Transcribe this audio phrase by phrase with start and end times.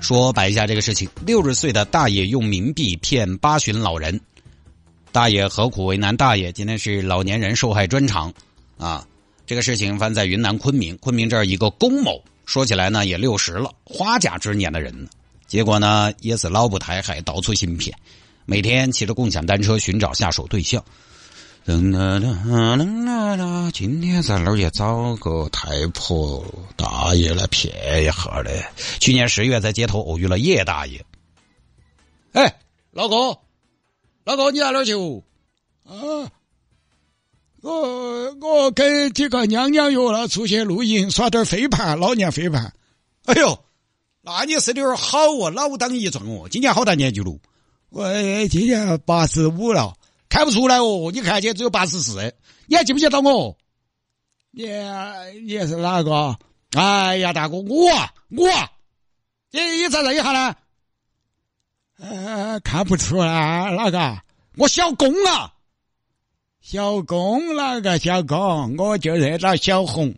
[0.00, 4.18] 说摆一下这个事情：六十岁的大爷用冥币骗八旬老人，
[5.12, 6.50] 大爷何苦为难大爷？
[6.50, 8.32] 今天是老年人受害专场
[8.78, 9.06] 啊！
[9.46, 15.08] 这个事情发生在云南昆明，昆明这儿一个龚某，说起来呢也六十了，花甲之年的人，
[15.46, 17.96] 结果呢也是老不抬还到处行骗，
[18.46, 20.82] 每天骑着共享单车寻找下手对象。
[21.70, 28.60] 噔啦啦噔啦啦，今天在哪儿也找个太婆大爷来骗一下嘞。
[28.98, 31.04] 去年十月在街头偶遇了叶大爷。
[32.32, 32.58] 哎，
[32.90, 33.38] 老哥，
[34.24, 34.94] 老哥，你在哪儿去？
[35.84, 36.26] 啊，
[37.60, 42.74] 我我跟几个娘娘约了出去露营，耍点飞盘，老年飞盘。
[43.26, 43.56] 哎呦，
[44.22, 46.48] 那你是点好哦，老当益壮哦。
[46.50, 47.38] 今年好大年纪了？
[47.90, 48.12] 我
[48.48, 49.94] 今年八十五了。
[50.30, 52.34] 看不出来哦，你看起只有八十四，
[52.66, 53.58] 你还记不记得我？
[54.52, 54.64] 你
[55.44, 56.38] 你是哪个？
[56.72, 57.90] 哎呀，大哥，我
[58.30, 58.48] 我，
[59.50, 60.54] 你你再认一下呢？
[61.98, 64.18] 呃，看不出来哪个？
[64.56, 65.52] 我小龚啊，
[66.60, 68.76] 小龚哪个小龚？
[68.76, 70.14] 我就认到小红、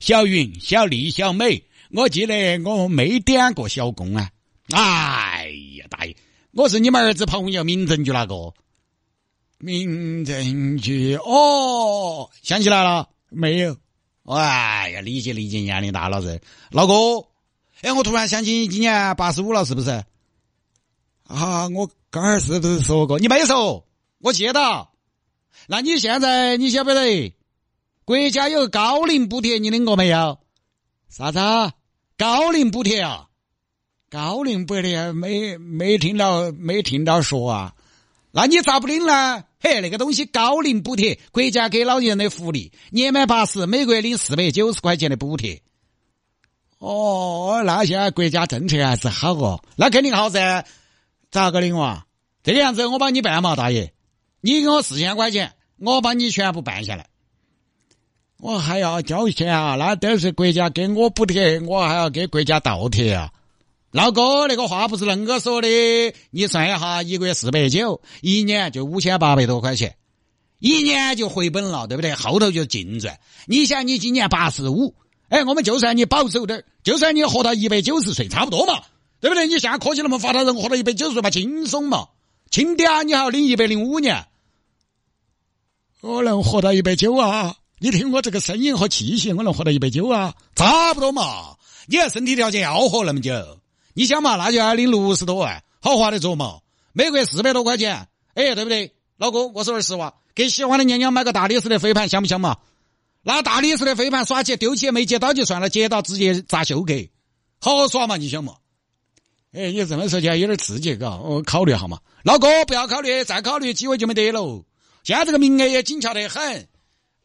[0.00, 1.64] 小云、小丽、小美。
[1.92, 4.28] 我记得我没点过小龚啊。
[4.72, 5.46] 哎
[5.78, 6.16] 呀，大爷，
[6.52, 8.52] 我是你们儿子朋友民政局那个。
[9.64, 13.76] 民政局哦，想起来了没有？
[14.24, 17.24] 哎呀，理解理解，年龄大了噻，老哥。
[17.82, 19.90] 哎，我突然想起你今年八十五了，是不是？
[21.28, 23.20] 啊，我刚儿是不是说过？
[23.20, 23.86] 你没说，
[24.18, 24.88] 我记得。
[25.68, 27.32] 那你现在你晓不晓得？
[28.04, 30.40] 国家有高龄补贴，你领过没有？
[31.08, 31.38] 啥子？
[32.18, 33.28] 高龄补贴啊？
[34.10, 37.74] 高龄补贴没没听到没听到说啊？
[38.32, 39.44] 那你咋不领呢？
[39.62, 45.62] 嘿，那个东西高龄补贴，国家给老年人的福利，年满八十，每个月领四百九十块钱的补贴。
[46.78, 50.66] 哦，那现在国家政策还是好哦，那肯定好噻。
[51.30, 52.04] 咋个领哇？
[52.42, 53.92] 这个样子，我帮你办嘛，大爷，
[54.40, 57.06] 你给我四千块钱，我帮你全部办下来。
[58.38, 59.76] 我还要交钱啊？
[59.76, 63.30] 那都是国家给我补贴，我还要给国家倒贴啊？
[63.92, 65.68] 老哥，那个话不是恁个说的。
[66.30, 69.96] 你算一下，一个月四百九，一年就五千八百多块钱，
[70.60, 72.14] 一年就回本了，对不对？
[72.14, 73.20] 后头就净赚。
[73.46, 74.94] 你想，你今年八十五，
[75.28, 78.80] 哎，我们就算你保守点就算你活到一百九十岁，差不多嘛，
[79.20, 79.46] 对不对？
[79.46, 82.08] 你现在科技那么发达，人活到一百九十岁嘛，轻松嘛，
[82.50, 84.24] 轻点你还要领一百零五年。
[86.00, 87.56] 我能活到一百九啊？
[87.78, 90.34] 你听我这个声音和气息，我能活到一百九啊？
[90.56, 91.56] 差不多嘛。
[91.88, 93.58] 你看身体条件要活那么久。
[93.94, 96.60] 你想嘛，那就要领六十多万，好划得着嘛？
[96.92, 98.94] 每个月四百多块钱，哎，对不对？
[99.16, 102.56] 老哥，我说句实话，给喜欢的娘娘买个大理石的飞盘，香不香嘛？
[103.22, 106.94] 那大理石的飞盘耍起丢起没接到就算了，接到直接砸休格，
[107.60, 108.16] 好好耍嘛？
[108.16, 108.54] 你想嘛？
[109.52, 112.00] 哎，你这么说起来有点刺激，嘎，我考虑下嘛。
[112.24, 114.64] 老哥，不要考虑，再考虑机会就没得了。
[115.04, 116.68] 现在这个名额也紧俏得很，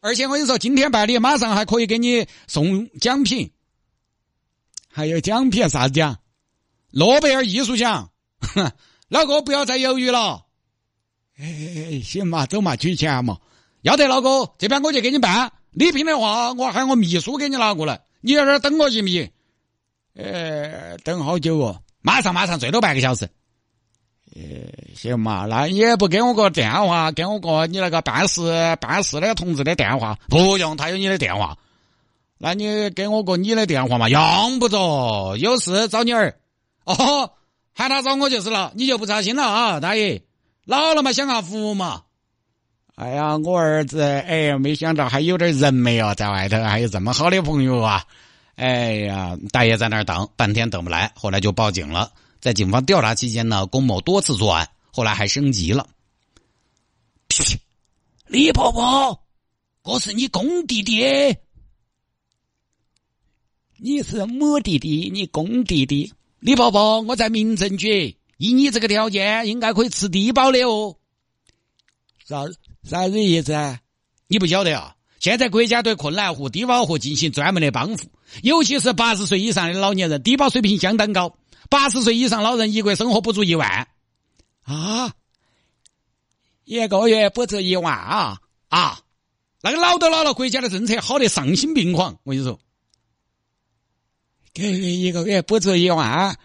[0.00, 3.50] 而且我跟你说，今天办理，马上还可以给你送奖品，
[4.92, 6.18] 还有奖品啥子奖？
[6.90, 8.10] 诺贝尔艺术奖，
[9.08, 10.44] 老哥不要再犹豫了。
[11.38, 13.38] 哎，行嘛，走嘛，取钱嘛。
[13.82, 15.52] 要得，老哥，这边我就给你办。
[15.70, 18.00] 礼品的话，我喊我秘书给你拿过来。
[18.20, 19.30] 你在这儿等我行不行？
[20.14, 21.80] 呃，等好久哦？
[22.00, 23.28] 马上，马上，最多半个小时。
[24.34, 24.42] 呃，
[24.96, 30.18] 行嘛，那你也不给我个电话，给我个你那个办事办事的同志的电话。
[30.28, 31.56] 不用，他有你的电话。
[32.38, 34.08] 那你给我个你的电话嘛？
[34.08, 36.34] 用不着，有事找你儿。
[36.88, 37.32] 哦，
[37.74, 40.22] 喊他找我就是了，你就不操心了啊，大爷。
[40.64, 42.04] 老了嘛，享下福嘛。
[42.94, 48.04] 哎呀，我儿子，哎呀，没想到还有点人没有，在外头还有这么好的朋友啊。
[48.56, 52.10] 哎呀，大爷在那儿等，半天等不来，后来就报警了。
[52.40, 55.86] 在警方调查期间呢，龚某多次作案，后来还升级了。
[58.26, 59.22] 李婆婆，
[59.82, 61.36] 我是你公弟弟。
[63.76, 66.12] 你是母弟弟，你公弟弟。
[66.40, 70.96] 李婆婆，我在民政局，以你这个条件，应该可以吃低保的哦。
[72.24, 72.44] 啥
[72.84, 73.80] 啥子意思啊？
[74.28, 74.94] 你不晓得啊？
[75.18, 78.08] 现在国家对困难户、低保户进行专门的帮扶，
[78.42, 81.36] 尤其是八十岁以上的老年人，低保水平相当高。
[81.68, 83.88] 八十岁以上老人一个月生活不足一万
[84.62, 85.12] 啊，
[86.64, 88.38] 一个月不足一万啊
[88.68, 89.00] 啊！
[89.60, 92.16] 那个老都老了，国家的政策好得丧心病狂。
[92.22, 92.60] 我跟你说，
[94.58, 96.36] 给一个月不止一万，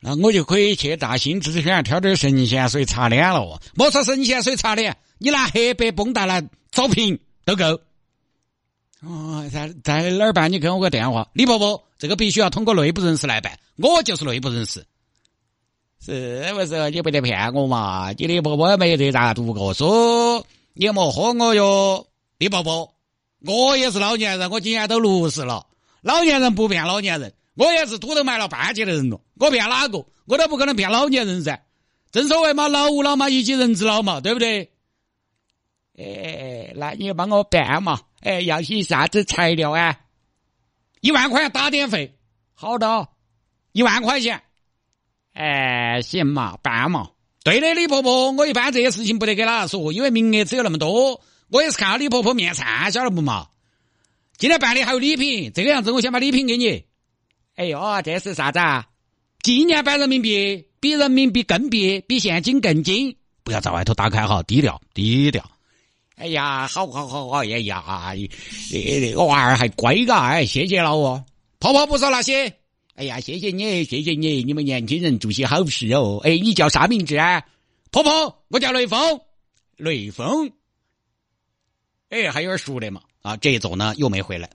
[0.00, 3.60] 那我就可以去大兴之轩挑点神仙水擦脸了。
[3.74, 7.80] 莫说神仙水擦脸，你拿黑白绷带来找平都够。
[9.02, 10.50] 哦，在在哪儿办？
[10.50, 13.56] 你给我个电话，李伯伯，这个必须要通过内部人士来办。
[13.76, 14.84] 我就是内部人士，
[16.04, 16.90] 是不是？
[16.90, 18.12] 你不得骗我嘛？
[18.16, 20.44] 你李伯伯没得咋读过书？
[20.72, 22.06] 你莫喝我哟，
[22.38, 22.92] 李伯伯，
[23.44, 25.66] 我也是老年人，我今年都六十了。
[26.00, 29.20] 老年人不骗老年人，我也是土头埋了半截的人了。
[29.34, 30.06] 我骗哪个？
[30.26, 31.60] 我都不可能骗老年人噻。
[32.12, 34.70] 正所谓嘛，老吾老嘛，以及人之老嘛，对不对？
[35.98, 38.00] 哎，那你帮我办嘛？
[38.20, 39.98] 哎，要些啥子材料啊？
[41.00, 42.16] 一万块钱打点费，
[42.54, 43.08] 好的，
[43.72, 44.40] 一万块钱。
[45.34, 47.10] 哎，行嘛，办嘛。
[47.42, 51.20] 对的，李婆婆，我一般这些事情不得给哪说，因为名额只有那么多。
[51.50, 53.48] 我也是看到李婆婆面善，晓得不嘛？
[54.36, 56.84] 今天办的还有礼品，这个样子，我先把礼品给你。
[57.58, 58.86] 哎呦，这是啥子啊？
[59.42, 63.16] 纪念版人民币，比人民币更币，比现金更金。
[63.42, 65.44] 不要在外头打开哈，低调，低调。
[66.14, 68.14] 哎呀，好好好好，哎呀，
[68.70, 71.24] 这个娃儿还乖嘎，哎，谢谢了哦。
[71.58, 72.46] 婆婆不说那些，
[72.94, 76.20] 哎呀，谢谢你，谢谢你，你们年轻人做些好事哦。
[76.22, 77.42] 哎，你叫啥名字啊？
[77.90, 79.20] 婆婆，我叫雷锋，
[79.76, 80.48] 雷锋。
[82.10, 83.02] 哎，还有点熟的嘛？
[83.22, 84.48] 啊，这一走呢，又没回来。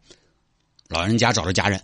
[0.88, 1.82] 老人家找着家人，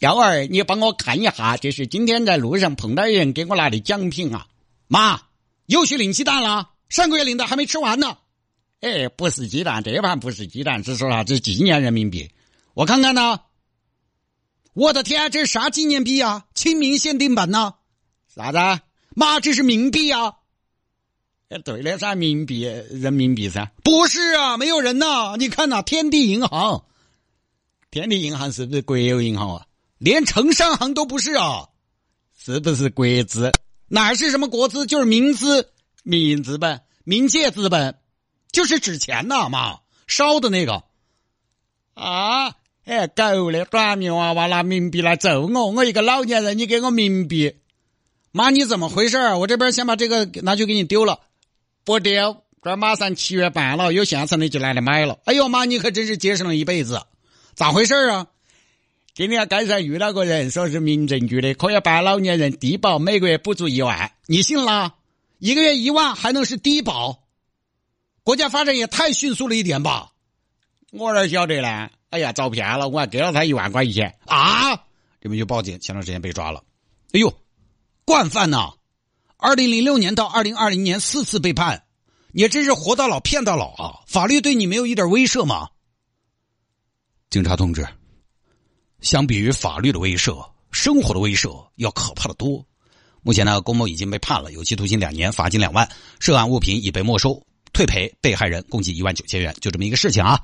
[0.00, 4.46] 幺儿，你帮我看一下，这是今天在路上碰到人给我拿的奖品啊。
[4.86, 5.20] 妈，
[5.66, 6.70] 又去领鸡蛋了。
[6.88, 8.18] 上个月领的还没吃完呢，
[8.80, 12.30] 哎，不是鸡蛋，这盘不是鸡蛋，只说啥子纪念人民币？
[12.74, 13.40] 我看看呢。
[14.74, 16.46] 我的天，这是啥纪念币啊？
[16.54, 17.74] 清明限定版呢？
[18.34, 18.82] 啥子？
[19.14, 20.34] 妈，这是冥币啊！
[21.48, 23.70] 哎，对的噻，冥币，人民币噻。
[23.84, 25.36] 不是啊，没有人呐。
[25.38, 26.84] 你看呐，天地银行，
[27.90, 29.66] 天地银行是不是国有银行啊？
[30.04, 31.68] 连城商行都不是啊，
[32.38, 33.50] 是不是国资？
[33.88, 35.70] 哪是什么国资，就是民资。
[36.02, 37.96] 民营资本、民界资本，
[38.52, 40.84] 就是纸钱呐，妈烧的那个
[41.94, 42.50] 啊！
[42.84, 47.56] 哎，狗的短命娃娃拿冥币来揍我，我一个老年人，你给我冥币，
[48.30, 51.20] 妈你怎么回事我这边先把这个拿去给你丢了，
[51.82, 55.18] 不丢，这马上七月半了，有现成的就来来买了。
[55.24, 57.00] 哎呦妈，你可真是节省了一辈子，
[57.54, 58.26] 咋回事啊？
[59.14, 64.96] 今天街上遇到个人，说是民政局的，可以办老年人低保，每个月补助一万，你信了？
[65.38, 67.22] 一个月一万还能是低保？
[68.24, 70.10] 国家发展也太迅速了一点吧！
[70.90, 71.90] 我哪晓得呢？
[72.10, 72.88] 哎呀，遭骗了！
[72.88, 74.74] 我还给了他一万块钱啊！
[75.20, 76.64] 这边就报警，前段时间被抓了。
[77.12, 77.32] 哎呦，
[78.04, 78.72] 惯犯呐！
[79.36, 81.84] 二零零六年到二零二零年四次被判，
[82.32, 84.00] 你真是活到老骗到老啊！
[84.08, 85.68] 法律对你没有一点威慑吗？
[87.30, 87.86] 警察同志，
[89.04, 90.42] 相比于法律的威慑，
[90.72, 92.66] 生活的威慑要可怕的多。
[93.22, 95.86] 目前呢，龚某已经被判了有期徒刑两年，罚金两万，
[96.20, 100.40] 涉案物品已被没收，退赔被害人共计一万九千元，就这么一个事情啊。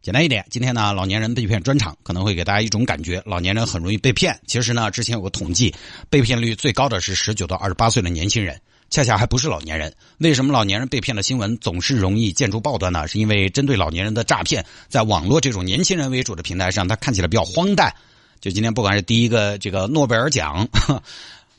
[0.00, 4.38] 简单一点，今天呢，老年人被骗专场可能会给大家一种感觉，老年人很容易被骗。
[4.46, 5.74] 其实呢，之前有个统计，
[6.08, 8.60] 被骗率最高的是十九到二十八岁的年轻人，
[8.94, 9.92] 恰恰还不是老年人。
[10.18, 13.08] 为什么老年人被骗的新闻总是容易见诸报端呢？
[13.08, 17.92] 是因为针对老年人的诈骗，在网络这种年轻人为主的平台上，它看起来比较荒诞。
[18.40, 20.68] 就今天，不管是第一个这个诺贝尔奖。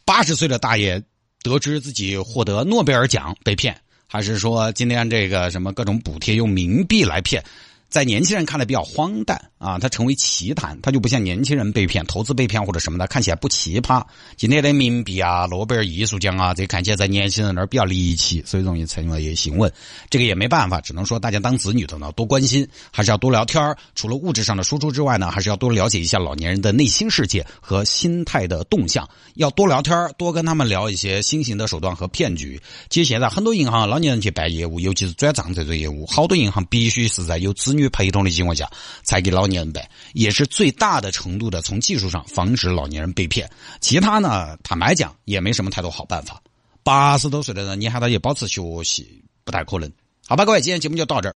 [0.06, 1.04] 八十岁的大爷
[1.44, 3.76] 得知自己获得诺贝尔奖被骗，
[4.08, 7.44] 还是说今天这个什么各种补贴用冥币来骗？
[7.90, 14.04] 在年轻人看来比较荒诞啊，它成为奇谈，它就不像年轻人被骗、投资被骗或者什么的，看起来不奇葩。
[14.36, 19.72] 今天的冥币啊、诺贝尔艺术奖啊，这看起来在年轻人那儿比较离奇，所以容易成为新闻。
[20.10, 29.08] 这个也没办法，只能说大家当子女的呢多关心，还是要多聊天除了物质上的输出之外呢，还是要多了解一下老年人的内心世界和心态的动向。
[29.36, 32.62] 要多聊天多跟他们聊一些新型的手段和骗局。
[32.90, 37.90] 其实现在很多银行老年人去办业务，尤其是转账这种业务，好多银行必须是在有子女。
[37.96, 38.70] 陪同的情况下，
[39.04, 43.50] 才给老年人办，也是最大的程度的从技术上防止老年人被骗。
[43.80, 46.42] 其他呢，坦白讲也没什么太多好办法。
[46.84, 49.90] 八十多岁的人，你喊他去保持学习，不太可能。
[50.28, 51.34] 好吧，各位，今天节目就到这儿。